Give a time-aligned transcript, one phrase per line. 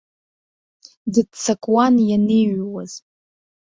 [1.13, 2.91] Дыццакуан ианиҩуаз.